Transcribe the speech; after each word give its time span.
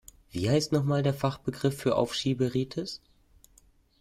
Wie 0.31 0.49
heißt 0.49 0.71
noch 0.71 0.83
mal 0.83 1.03
der 1.03 1.13
Fachbegriff 1.13 1.77
für 1.79 1.95
Aufschieberitis? 1.95 3.03